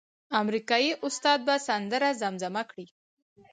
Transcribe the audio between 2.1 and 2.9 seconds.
زمزمه کړي.